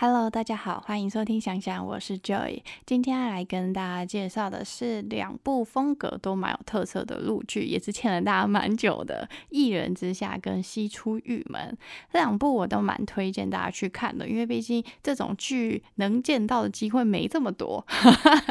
[0.00, 2.62] Hello，大家好，欢迎收听想想，我是 Joy。
[2.86, 11.76] 今天来跟大家介绍的是两部风格都蛮有特色的陆剧，也是欠了大家蛮久的《一人之下》跟《西出玉门》
[12.12, 17.84] 这两部，我都蛮推荐大家去看的，因为毕竟这种剧能见到的机会没这么多，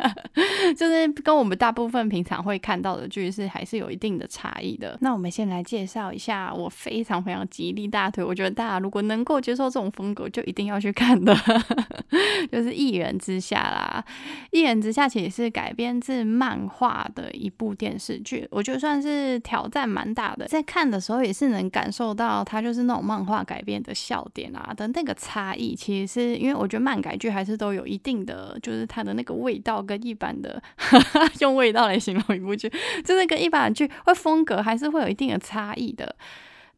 [0.75, 4.97] 就是跟我们大部分平常会看到的剧是还是有一定的差异的。
[4.99, 11.36] 那我们先来介绍一下，我非常非常极力大推，我觉得大家如果能够接受这种风格，就一定要去看的。
[12.51, 14.03] 就是一人之下啦，
[14.51, 20.45] 一人之下其实是改编自漫画的一部电视剧，我觉得算是挑战蛮大的。
[20.47, 25.75] 在看的时候也是能感受到它就是那种漫画改编的笑点啊的那个差异。
[25.75, 30.61] 其实是因为我觉得漫改剧还是都有一定的，就是它的那个味道跟一般的
[31.41, 32.71] 用味道来形容一部剧，
[33.03, 36.15] 就是跟一般的剧会风格还是会有一定的差异的。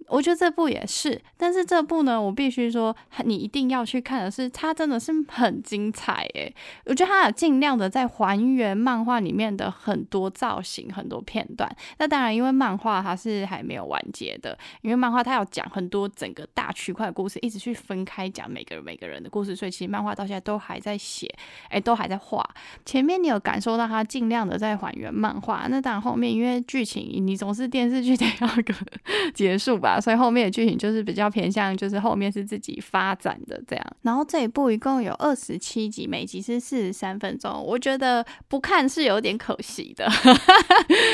[0.08, 2.96] 我觉得这部也是，但是这部呢，我必须说，
[3.26, 6.52] 你一定要去看的是，它真的是很精彩诶。
[6.86, 11.70] 我觉得它有尽量的在还原漫画里面的很多造型、很多片段。
[12.00, 21.32] 那当然，因为漫画它是还没有完结的，因为漫画它要讲很多整个大区块的故事，一直去分开讲每个人每个人的故事，所以其实漫画到现在都还在写，
[21.70, 22.44] 哎，都还在画。
[22.84, 28.74] 前面你有感受到它尽量的在还原漫画，那当然后面因为剧情，你总是电视剧得要个
[29.36, 29.89] 结束吧。
[29.98, 33.86] 所以后面的剧情就是比较偏向，就是后面是自己发展的这样。
[34.02, 37.64] 然后这一部一共有二十七集，每集是四十三分钟。
[37.66, 40.06] 我觉得不看是有点可惜的。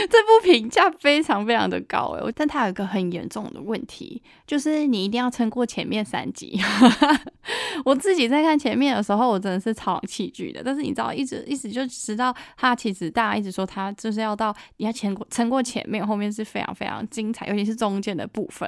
[0.09, 6.59] 这部评价非常非常的高哎，但它有一个很严重的问题，就是你一定要撑过前面三集。
[7.85, 10.61] 我自己在看前面的时候，我真的是超弃剧的。
[10.63, 18.64] 但是你知道，一直一直就知道，他其实大家一直说他就是要到你要撑过撑过前面，后面是非常非常精彩，尤其是中间的部分。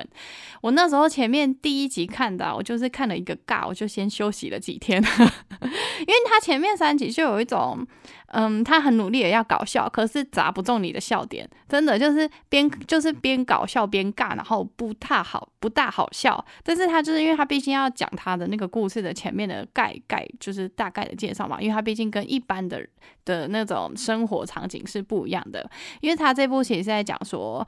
[0.62, 7.86] 我那时候前面第一集看的，我就是看了一个尬，我就先休息了几天， 因为他前面三集就有一种。
[8.30, 16.46] 嗯，他很努力的要搞笑，可是砸不中你的笑点，真的就是边就是边搞笑边尬，然后不太好，不大好笑。
[16.62, 22.86] 但是他就是因为他毕竟要讲他的那个故事的前面的概概，就是大概的介绍嘛，因为他毕竟跟一般的
[23.24, 25.66] 的那种生活场景是不一样的，
[26.02, 27.66] 因为他这部其实是在讲说。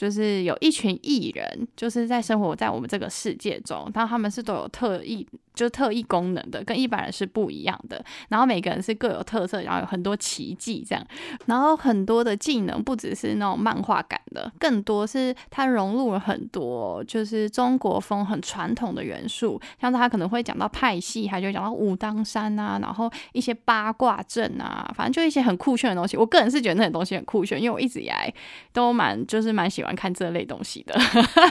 [0.00, 5.26] 就是有一群艺人，就是在生活在我们这个世界中，然后他们是都有特意，
[5.60, 8.02] 就特异功能的，跟一般人是不一样的。
[8.30, 11.06] 然后每个人是各有特色，然后有很多奇迹这样。
[11.44, 26.16] 然后很多的技能不只是那种漫画感的，更多是它融入了很多就是中国风很传统的元素，像他可能会讲到派系，还就讲到武当山啊，然后一些八卦阵啊，反正就一些很酷炫的东西。
[26.16, 28.32] 我个人是觉得那些东西很酷炫，因为我一直以来
[28.72, 29.90] 都蛮就是蛮喜欢。
[30.00, 30.98] 看这类东西的，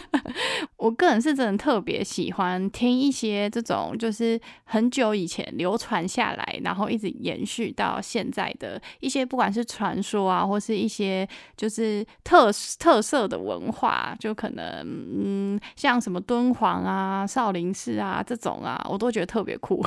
[0.78, 11.28] 我个人是真的特别喜欢听一些这种，就是很久以前流传下来，然后一直延续到现在的一些，不管是传说啊，或是一些
[11.58, 12.50] 就是特
[12.80, 19.86] 特色的文化，就可能嗯，像什么敦煌啊、少林寺啊这种啊，我都觉得特别酷。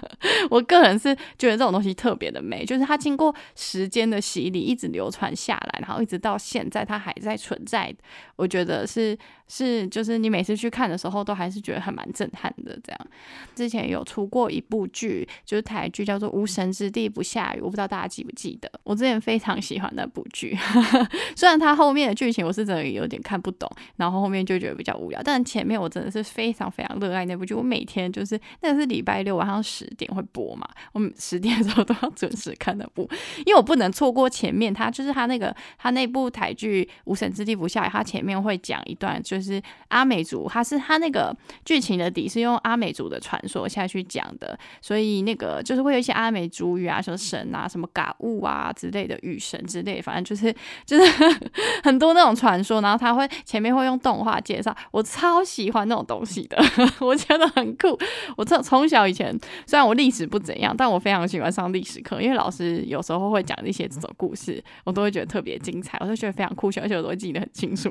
[0.50, 7.94] 我个人是觉得这种东西特别的美，就是它经过时间的洗礼，一直流传下来，然后一直到现在，它还在存在。
[8.36, 9.18] 我觉得是。
[9.46, 12.78] 是，就是你每次去看的时候，都还是觉得还蛮震撼的。
[12.82, 13.06] 这样，
[13.54, 18.70] 之前有出过一部剧，就是台剧，叫做《无神之地不下雨》，我不知道大家记不记得。
[18.82, 20.56] 我之前非常喜欢那部剧，
[21.36, 27.52] 虽然它后面的剧情我是真的有点看不懂，然后后面就觉得比较无聊，但是前面我真的是非常非常热爱那部剧。
[27.52, 33.08] 我每天就是那是礼拜六晚上十点会播嘛，我们十点的时候都要准时看那部，
[33.44, 34.72] 因为我不能错过前面。
[34.72, 39.22] 它就是它那个它那部台剧《无神之地不下雨》，它前面会讲一段。
[39.22, 50.54] 就就是阿美族，它是它那个剧情的底是用阿美族的传说下去讲的，所以那个就是会有一些阿美族语啊，什么神啊，什么嘎物啊之类的雨神之类，反正就是
[50.86, 51.40] 就是
[51.82, 56.56] 很多那种传说，然后他会前面会用动画介绍，我超喜欢那种东西的，
[57.00, 57.98] 我觉得很酷。
[58.36, 67.90] 我从从小以前虽然我历史不怎样，但我非常喜欢上历史课，因为老师有时候会讲一些这种故事，我都会觉得特别精彩，我就觉得非常酷炫，而且我都会记得很清楚。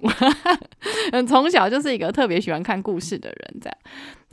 [1.33, 3.77] 从小就是一个特别喜欢看故事的人，这样，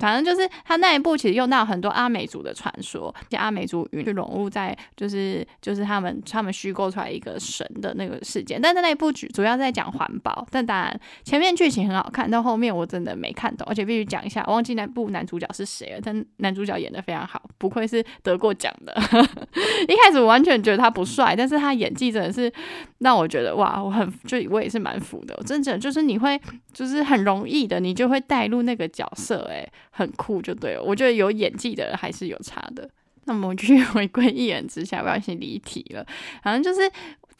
[0.00, 17.42] 反正就是他那一部其实用到很多阿美族的传说，阿美族语就融入在就是就是他们他们虚构出来一个神的那个事件，但是那一部剧主要在讲环保，但当然前面剧情很好看，到后面我真的没看懂，而且必须讲一下，忘记那部男主角是谁了，但男主角演的非常好。
[17.58, 18.94] 不愧是得过奖的。
[19.86, 22.50] 一开始我完全觉得他不帅，但是他演技真的是
[22.98, 25.38] 让我觉得哇，我很就我也是蛮服的。
[25.44, 26.40] 真的就是你会
[26.72, 30.82] 就是很容易的，你就会带入那个角色，诶，很酷就对了。
[30.82, 32.88] 我觉得有演技的人还是有差的。
[33.24, 36.04] 那么我就去 回归一人之下，不要先离题了。
[36.42, 36.90] 反正就是。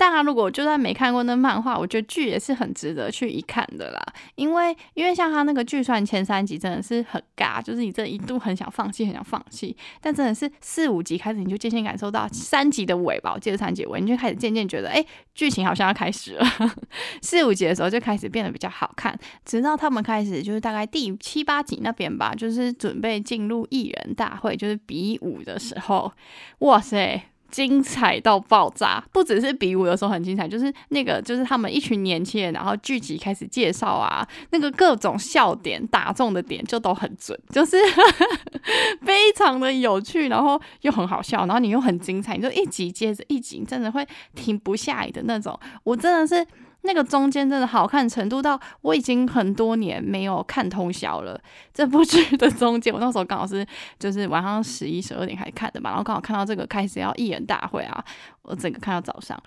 [0.00, 4.02] 大家如果就算没看过那漫画，我觉得剧也是很值得去一看的啦。
[4.34, 9.76] 因为因为像他那个剧，算前三集真的是很尬，就是你这一度很想放弃，很想放弃。
[10.00, 15.04] 但真的是四五集开始，你就渐渐感受到三集的尾吧，我记得三集尾，你就开始渐渐觉得，哎，
[15.34, 16.46] 剧情好像要开始了。
[17.20, 19.14] 四五集的时候就开始变得比较好看，
[19.44, 26.10] 直到他们开始就是大概第七八集那边吧，就是准备进入艺人大会，就是比武的时候，
[26.60, 27.22] 哇塞！
[27.50, 37.76] 精彩到爆炸，不只是比武的时候很精彩，就是那个就是他们一群年轻人，然后聚集开始介绍啊，那个各种笑点打中的点就都很准，就是
[39.02, 46.46] 非常的有趣，然后又很好笑，然后你又很精彩，你就一集接着一集，真的会停不下来的那种，我真的是。
[46.82, 51.40] 那个中间真的好看程度到我已经很多年没有看通宵了。
[51.74, 53.66] 这部剧的中间，我那时候刚好是
[53.98, 58.04] 就是晚上十一十二点开始看的嘛，然后刚好看到这个开始要艺人大会啊，
[58.42, 59.40] 我整个看到早上，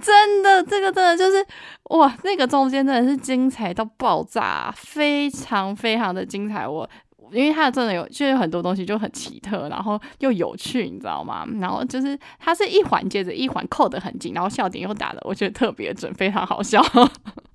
[0.00, 1.46] 真的这个真的就是
[1.90, 6.88] 哇，那个中间真的是精彩到爆炸，非常非常的精彩，我。
[7.32, 11.46] 因为他真的有，就是很多东西就很奇特，然后又有趣，你知道吗？
[11.60, 16.82] 然后就是它是一环接着一环扣的很紧，然后笑点又打的，我觉得特别准，非常好笑。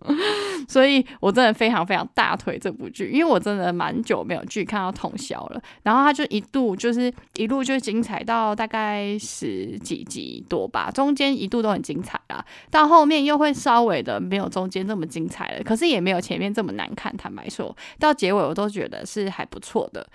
[0.67, 5.61] 所以我真的非常非常大推这部剧，因为我真的蛮久没有剧看到通宵了。
[5.83, 17.15] 然后它就一度就是一路就精彩到大概十几集多吧，中间一度都很精彩啦，到后面又会稍微的没有中间这么精彩了，可是也没有前面这么难看。
[17.15, 20.05] 坦白说，到结尾我都觉得是还不错的。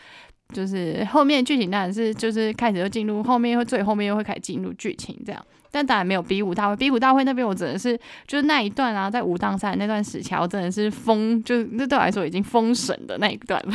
[0.52, 5.40] 就是后面剧情当然是就是开始就进入后面，会最后面又会开始进入剧情这样。
[5.70, 13.72] 但当然没有比武大会，比武大会那边我真的是就是那一段啊，在武当山那段时期，我真的是封，就是那对我来说已经封神的那一段了。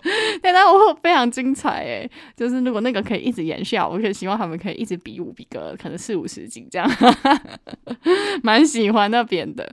[0.42, 6.88] 那段我非常精彩诶，就是如果那个可以一直延续，我可以希望他们可以一直比武比个可能四五十集这样，
[8.42, 9.68] 蛮喜欢那边的。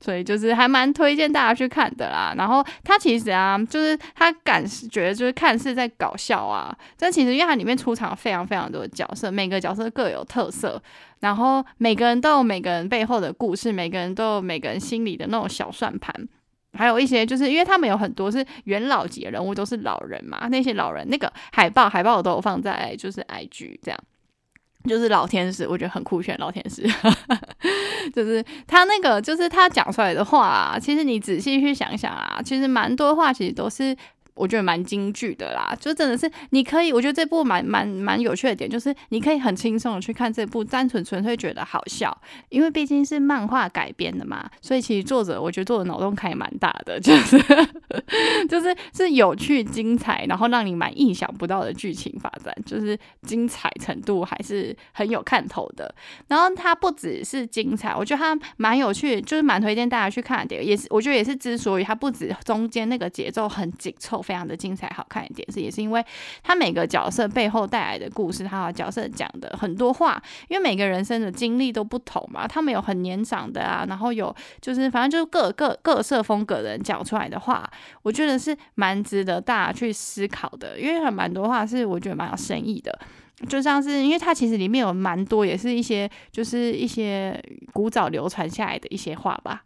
[0.00, 2.34] 所以就是还蛮推荐大家去看的啦。
[2.36, 10.80] 然后他其实啊，就是他感觉就是看似在搞笑啊，但其实因为它里面出场非常非常多的角色，每个角色各有特色，
[11.20, 16.14] 然后每个人都有每个人背后的故事，每个人都有每个人心里的那种小算盘，
[16.72, 23.98] 还有一些就是因为他们有很多是元老级的人物，都是老人嘛，那些老人那个海报海报我都有放在就是 IG 这样。
[24.88, 26.36] 就是老天使，我觉得很酷炫。
[26.38, 26.82] 老天使，
[28.14, 33.96] 就是他那个，就是他讲出来的话，其实你仔细去想想啊，其实蛮多话，其实都是。
[34.38, 42.16] 我觉得蛮京剧的啦，就真的是你可以，我觉得这部蛮蛮蛮有趣的点，就是你可以很轻松的去看这部，单纯纯粹觉得好笑，
[42.48, 47.36] 因为毕竟是漫画改编的嘛，所以其实作者我觉得做的脑洞开蛮大的， 就是
[48.48, 55.92] 就是是有趣精彩，然后让你蛮意想不到的剧情发展，就是精彩程度还是很有看头的。
[56.28, 64.22] 然后它不只是精彩，我觉得它蛮有趣，就是蛮推荐大家去看的，也是我觉得也是之所以它不止中间那个节奏很紧凑。
[64.28, 66.04] 非常的精彩好看一点是也是因为
[66.42, 77.66] 他每个角色背后带来的故事，他的角色讲的很多话，因为每个人生的经历都不同嘛，他们有很年长的啊，然后有就是反正就是各各各色风格的人讲出来的话，
[78.02, 82.98] 我觉得是蛮值得大家去思考的，因为很蛮多话是我觉得蛮有深意的。
[83.46, 87.40] 就像是，因为它其实里面有蛮多，也是一些就是一些
[87.72, 89.62] 古早流传下来的一些话吧。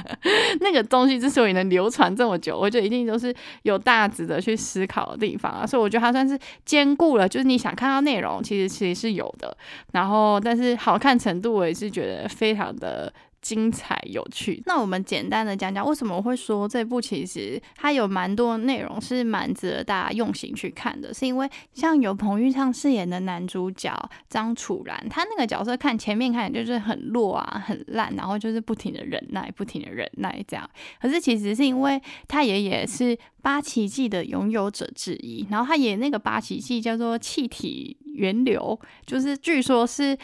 [0.60, 5.66] 那个东西之所以能流传这么久，我觉得一定都是有大值得去思考的地方啊。
[5.66, 9.56] 所以我觉得它算是兼顾了，就是你想看到内容，其实其实是有的。
[9.92, 13.12] 然后，但是好看程度，我也是觉得非常的。
[13.44, 23.94] 精彩有趣，那我们简单的讲讲为什么会说这部其实它有蛮多内容是蛮值得大家用心去看的，是因为像有彭昱畅饰演的男主角
[24.30, 30.66] 张楚岚，他那个角色看前面看就是很弱啊，很烂，然后就是不停的忍耐，不停的忍耐这样。
[30.98, 40.16] 可是其实是因为他爷爷是八奇迹的拥有者之一，然后他演那个八奇迹叫做气体源流，就是据说是。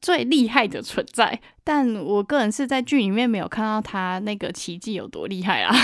[0.00, 5.74] 最厉害的存在，但我个人是在剧里面没有看到他那个奇迹有多厉害啊，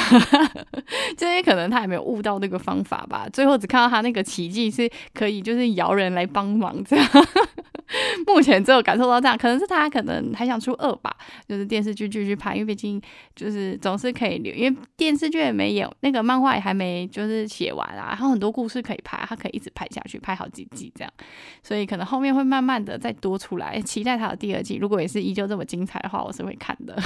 [1.18, 3.28] 这些可能他还没有悟到那个方法吧。
[3.32, 7.04] 最后只看到他那个奇迹是可以就是摇人来帮忙这样。
[8.24, 11.10] 目前只有感受到这样，可能是他可能还想出二吧，
[11.48, 13.02] 就是电视剧继续拍，因为毕竟
[13.34, 21.12] 就是总是可以留，因为电视剧也没演，那个漫画也还没就是写完啊，然后很多故事可以拍，他可以一直拍下去，拍好几季这样，
[21.62, 26.96] 所以可能后面会慢慢的再多出来，期待他的第二季，如果也是依旧这么精彩的话，我是会看的。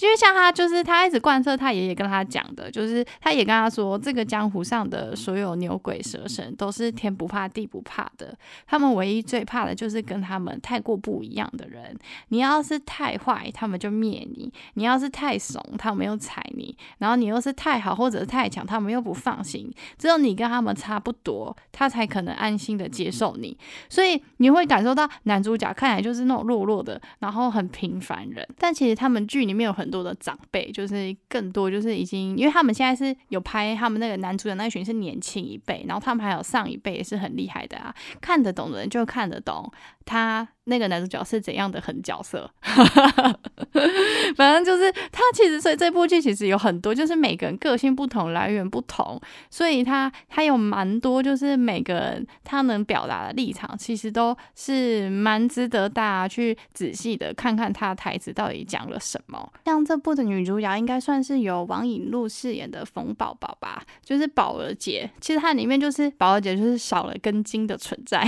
[0.00, 11.96] 因为像他，就是他一直贯彻他爷爷跟他讲的，就是他也跟他说，这个江湖上的所有牛鬼蛇神都是天不怕地不怕的，他们唯一最怕的就是跟他们太过不一样的人。
[12.28, 19.70] 你要是太坏，他们就灭你；你要是太怂，他们又踩你；然后你又是太好或或者太强，他们又不放心。
[19.98, 23.54] 只有你跟他们差不多，他才可能安心的接受你。
[23.90, 39.70] 所以你会感受到男主角看起来就是那种弱弱的，然后很平凡人，但其实他们剧里面有很多的长辈，就是更多就是已经，因为他们现在是有拍他们那个男主角那一群是年轻一辈，然后他们还有上一辈也是很厉害的啊，看得懂的人就看得懂
[40.08, 40.48] 他。
[40.70, 42.50] 那个男主角是怎样的狠角色？
[44.36, 59.50] 反正就是他，其实所以这部剧其实有很多，就是每个人个性不同，来源不同，所以他他有蛮多，就是每个人他能表达的立场，其实都是蛮值得大家去仔细的看看他的台词到底讲了什么。
[59.64, 65.10] 像这部的女主角应该算是由王颖璐饰演的冯宝宝吧，就是宝儿姐。
[65.18, 68.22] 其实它里面就是宝儿姐，就是少了根筋的存在，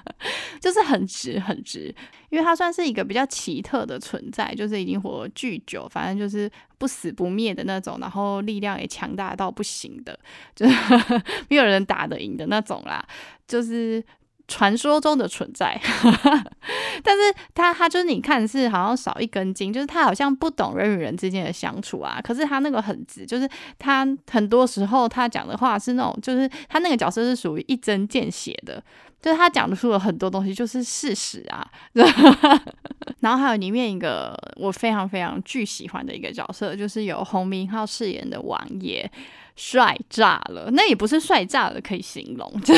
[0.58, 1.94] 就是很直很直。
[2.30, 10.18] 因为他算是一个比较奇特的存在，就是已经活了巨久，反正就是不死不灭的那种，然后力量也强大到不行的，
[10.56, 10.74] 就是
[11.48, 13.06] 没有人打得赢的那种啦，
[13.46, 14.02] 就是
[14.48, 15.80] 传说中的存在。
[17.04, 17.22] 但是
[17.54, 22.20] 他他就是你看是好像少一根筋，就是他好像不懂人与人之间的相处啊。
[22.22, 28.82] 可是他那个很直，就是他很多时候他讲的话是那种，就是他那个角色是属于一针见血的。
[29.24, 31.66] 就是他讲的出了很多东西，就是事实啊。
[33.20, 39.10] 然后还有里面一个我非常非常巨喜欢的一个角色，就是由洪明浩饰演的王爷，
[39.56, 40.68] 帅炸了。
[40.72, 42.74] 那也不是帅炸了可以形容，就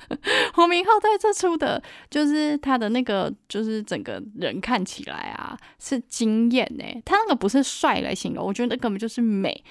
[0.56, 6.84] 洪明浩在这出的，就是他的那个，就是整个人看起来啊是惊艳呢。
[7.04, 9.62] 他那个不是帅来形容，我觉得那根本就是美。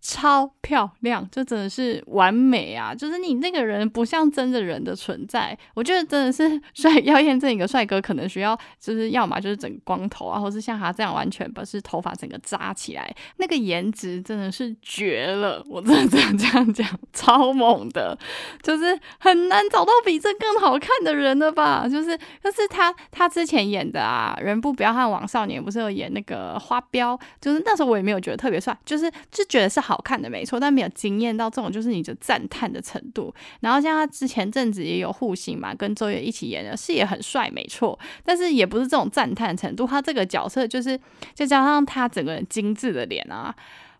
[0.00, 2.94] 超漂亮，这真的是完美啊！
[2.94, 6.90] 就是你那个人不像真的人的存在，我觉得真的是帅。
[7.00, 15.62] 要验证一个帅哥，可能需要就是要么就是整个光头啊，或是像他这样完全把是头发整个扎起来，那个颜值真的是绝了！
[15.68, 18.18] 我真的这样这样讲，超猛的，
[18.62, 21.86] 就是很难找到比这更好看的人了吧？
[21.86, 29.80] 就是，但是他他之前演的啊，《人不彪悍枉少年》不是有演那个花彪，就是那时候我也没有觉得特别帅，就是就觉得是。
[29.90, 33.34] 好看的没错，但没有惊艳到这种就是你的赞叹的程度。
[33.58, 39.84] 然后像他之前阵子也有互信嘛，跟周也一起演的，是也很帅没错，但是也不是这种赞叹程度。
[39.84, 40.96] 他这个角色就是
[41.34, 43.52] 再加上他整个人精致的脸啊，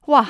[0.06, 0.24] 哇，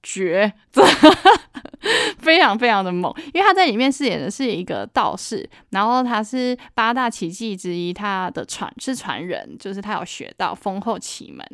[0.00, 0.52] 绝，
[2.18, 3.12] 非常非常的猛。
[3.34, 11.44] 因为他在里面饰演的是一个道士，然后他是八大奇迹之一，他的传是传人，就是他有学到丰厚奇门。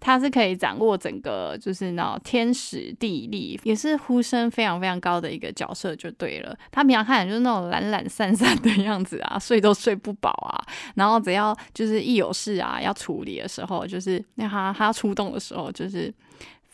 [0.00, 6.56] 他是可以掌握整个，就是那天时地利，也是呼声非常非常高的一个角色，就对了。
[6.70, 10.64] 他平常看起来就是那种懒懒散散的样子啊，睡都睡不饱啊，
[10.94, 16.12] 然后只要就是一有事啊要处理的时候，就是那他他出动的时候，就是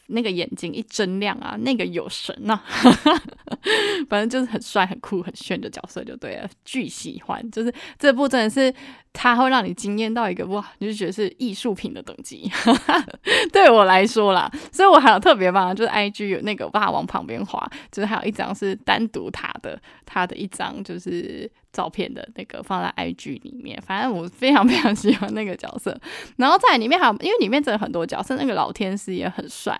[0.07, 2.61] 那个眼睛一睁亮啊，那个有神呐，
[4.09, 8.75] 反正就是很帅、很酷、很炫的角色就对了，巨喜欢，就是这部真的是。
[9.21, 12.49] 它会让你惊艳到一个哇，你就觉得是艺术品的等级，
[13.53, 26.01] 对我来说啦，所以我还有特别棒，就是 I G 有那个把往旁边滑，就是还有一张是单独他的，他的一张就是照片的那个放在 I G 里面，反正我非常非常喜欢那个角色。
[26.37, 29.77] 然后在里面还有，因为里面真的很多角色，那个老天师也很帅。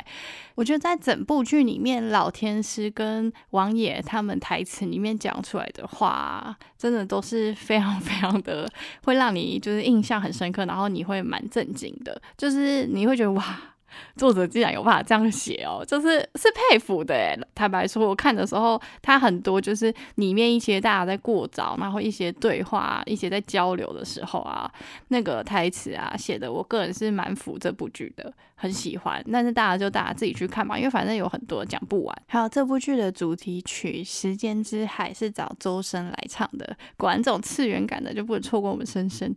[0.57, 8.69] 我觉得在整部剧里面，老天师跟王爷他们台词里面讲出来的话，真的都是非常非常的
[9.05, 13.45] 会让让你就是印象很深刻，然后你会蛮震惊的，就是你会觉得哇。
[14.17, 17.37] 作者竟然有办法这样写哦，就是是佩服的诶。
[17.55, 24.71] 坦白说，我看的时候，他很多就是里面一些大家在过招，然后一些对话，一些在交流的时候啊，
[25.09, 29.25] 那个台词啊写的，我个人是蛮服这部剧的，很喜欢。
[29.33, 32.23] 但是大家就大家自己去看嘛，因为反正有很多讲不完。
[32.27, 39.35] 还有这部剧的主题曲《时间之海》是找周深来唱的，果然这种次元感的就不能错过我们深深。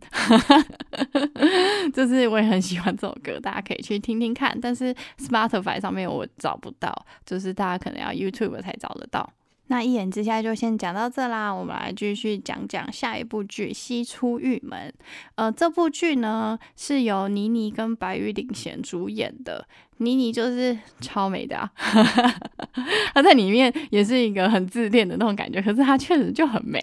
[1.94, 4.58] 就是我也很喜欢这首歌，大家可以去听听看。
[4.60, 9.32] 但是 Spotify 上面我找不到，就是大家可能要 YouTube 才找得到。
[9.72, 14.92] 那一眼之下就先讲到这啦，我们来继续讲讲下一部剧《西出玉门》。
[15.36, 19.66] 呃，这部剧呢是由倪妮跟白玉领衔主演的。
[19.96, 21.72] 倪妮就是超美的，啊，
[23.14, 26.78] 她在里面也是一个很自恋的那种感觉，可是她确实就很美，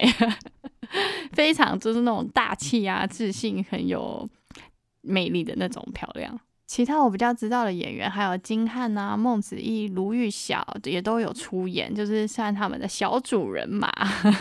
[1.30, 4.28] 非常就是那种大气啊、自信、很有
[5.02, 6.40] 魅力的那种漂亮。
[6.70, 13.90] 其他我比较知道的演员还有金瀚啊、孟子义、卢玉晓也都有出演，就是算他们的小主人嘛。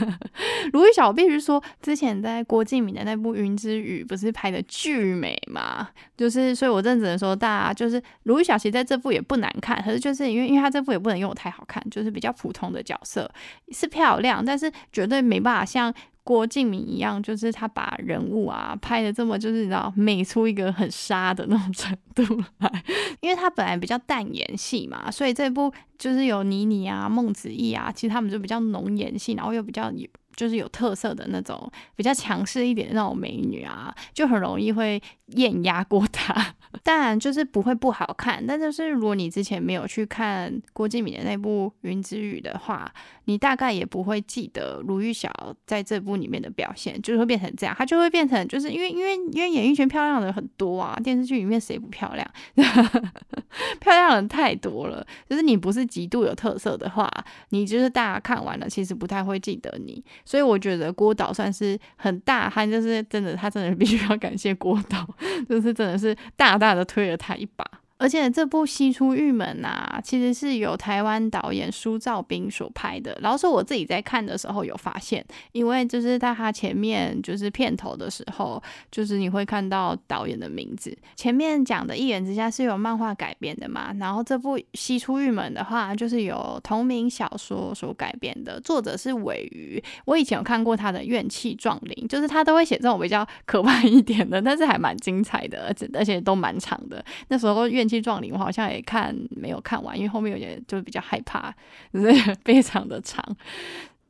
[0.72, 13.28] 卢玉晓必须说，之前在郭敬明的那部《云之羽》不是拍的巨美嘛，就是所以我真只能说，大家就是卢玉晓其实在这部也不难看，可是就是因为因为他这部也不能用太好看，就是比较普通的角色
[13.72, 15.92] 是漂亮，但是绝对没办法像。
[16.30, 22.24] 郭敬明一样，就是他把人物啊拍的这么，就是你知道美出一个很沙的那种程度
[22.60, 22.84] 来，
[23.20, 30.08] 因为他本来比较淡颜系嘛，所以这部就是有倪妮啊、孟子义啊，其实他们就比较浓颜系，然后又比较有。
[30.36, 35.02] 就是有特色的那种，比较强势一点的那种美女啊，就很容易会
[35.36, 36.34] 艳压过他。
[36.82, 42.90] 当然，就是不会不好看，但就是如果你之前没有去看郭敬明的那部《云之羽》的话，
[43.30, 45.32] 你大概也不会记得卢玉晓
[45.68, 47.76] 在这部里面的表现，就是会变成这样。
[47.78, 52.28] 她就会变成，就是因为因为因为演艺圈漂亮的很多啊，电视剧里面谁不漂亮？
[53.80, 55.06] 漂亮人太多了。
[55.30, 57.08] 就是你不是极度有特色的话，
[57.50, 60.04] 你就是大家看完了，其实不太会记得你。
[60.26, 65.08] 所以我觉得郭导算是很大他，就是真的，他真的必须要感谢郭导，
[65.48, 67.64] 就是真的是大大的推了他一把。
[68.00, 73.16] 而且这部《西出玉门》呐，其实是由台湾导演苏兆斌所拍的。
[73.22, 80.98] 然后说我自己在看的时候有发现，因为就是在他前面就是片头的时候，就是你会看到导演的名字。
[81.18, 89.84] 前面讲的《一人之下》是由漫画改编的嘛，然后这部《西出玉门》的话，就是由同名小说所改编的，作者是尾鱼。
[90.06, 97.04] 我以前有看过他的《怨气撞灵》，就是他都会写这种比较可怕一点的，但是还蛮精彩的，而且而且都蛮长的。
[97.28, 97.89] 那时候怨。
[97.90, 101.52] 气壮林，我好像也看没有看完，因为后面有点就比较害怕，
[101.92, 103.24] 就是 非常的长。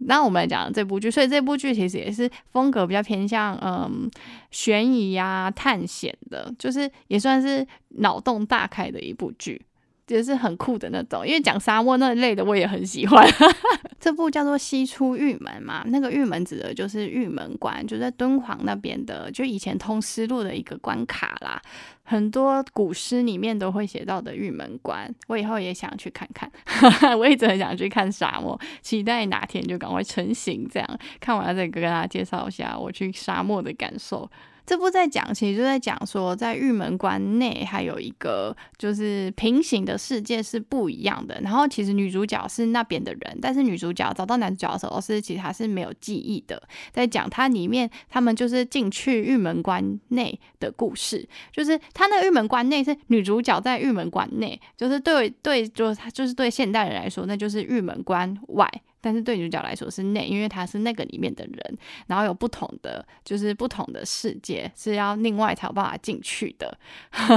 [0.02, 4.10] 那我们来讲这部剧，所以这部剧其实也是风格比较偏向嗯
[4.52, 7.66] 悬疑呀、探险的，就是也算是
[7.98, 9.62] 脑洞大开的一部剧。
[10.10, 13.26] 也是很酷的那种，因为讲沙漠那类的我也很喜欢。
[14.00, 21.62] 这部叫做《西出玉门》嘛，那个玉门指的就是玉门关，就在敦煌那边的，就以前通丝路的一个关卡啦。
[22.04, 26.50] 很多古诗里面都会写到的玉门关，我以后也想去看看。
[27.20, 30.68] 我一直很想去看沙漠，期待哪天就赶快成型。
[30.72, 34.28] 这样看完再跟大家介绍一下我去沙漠的感受。
[34.70, 41.42] 这部在讲，其实就在讲说，在玉门关内还有一个就是平行的世界是不一样的。
[41.42, 46.62] 然后其实女主角是那边的人，但是女主角找到男主角的时候是其实她是没有记忆的。
[46.92, 58.72] 在讲它里面，他们就是进去玉门关内的故事，就是他那玉门关内是女主角在玉门关内，就是对对，就是就是对现代人来说，那就是玉门关外。
[59.02, 66.78] 但是对女主角来说是内，因为她是那个里面的人，然后有不同的，就是不同的世界是要另外才有办法进去的。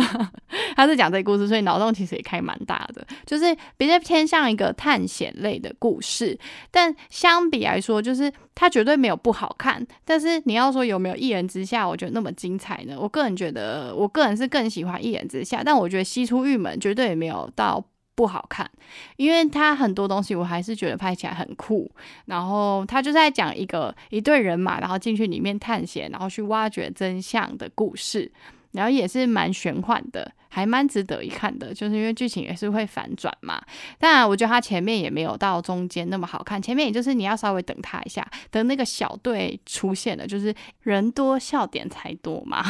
[0.77, 6.39] 他是讲这个故事，所以脑洞其实也开蛮大的，就是比较偏向一个探险类的故事。
[6.71, 9.87] 但相比来说，就是它绝对没有不好看。
[10.05, 12.97] 但是你要说有没有一人之下，我觉得那么精彩呢？
[12.99, 17.85] 我个人觉得，我个人是更喜欢一人之下，但我觉得西出玉门绝对也没有到。
[18.15, 18.71] 不好看，
[19.17, 21.91] 因为他很多东西我还是觉得拍起来很酷。
[22.27, 28.31] 然后他就在讲一个一队人马，然后进去里面探险，然后去挖掘真相的故事，
[28.73, 30.33] 然后也是蛮玄幻的。
[30.55, 33.59] 还蛮值得一看的，就是因为剧情也是会反转嘛。
[33.99, 42.63] 当然，我觉得它前面也没有到中间那么好看，前面也就是你要稍微等它一下，等那个小队出现了，就是人多笑点才多嘛。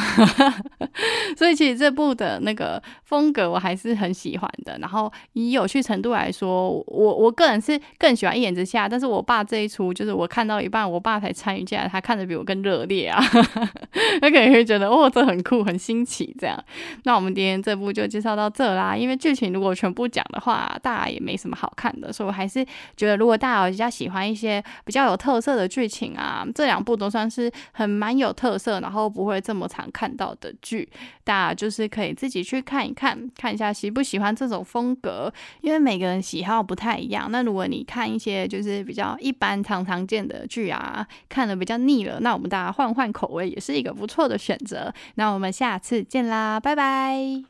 [1.35, 4.77] 所以其实这部的那个风格我还是很喜欢的。
[4.79, 13.21] 然后以有趣程度来说，我我个人是更喜欢一眼之下，但是我爸这一出就是我看到一半，我爸才参与进来，他看的比我更热烈啊。
[14.21, 16.57] 他可能会觉得哦，这很酷，很新奇这样。
[17.03, 17.72] 那我们今天这。
[17.73, 22.63] 这部就介绍到这啦，因为剧情如果全部讲的话，大家也没什么好看的，所以我还是
[22.95, 30.87] 觉得，如果大家比较喜欢一些比较有特色的剧情啊，这两部都算是很蛮有特色，然后不会这么常看到的剧，
[31.23, 37.27] 大家就是可以自己去看一看，看一下喜不喜欢这种风格，因为每个人喜好不太一样。
[37.31, 44.93] 那如果你看一些就是比较一般常常见的剧啊，看的比较腻了，那我们大家换换口味也是一个不错的选择。
[45.15, 47.43] 那我们下次见啦，拜拜。